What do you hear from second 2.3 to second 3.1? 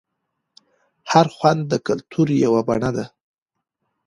یوه بڼه ده.